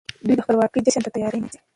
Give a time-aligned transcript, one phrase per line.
[0.25, 1.59] دوی د خپلواکۍ جشن ته تياری نيسي.